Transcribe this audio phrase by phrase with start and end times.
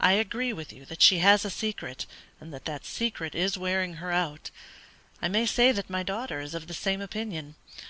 [0.00, 2.06] I agree with you that she has a secret,
[2.40, 4.50] and that that secret is wearing her out.
[5.20, 7.54] I may say that my daughter is of the same opinion.